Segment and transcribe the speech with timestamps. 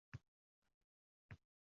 [0.09, 1.37] Sharular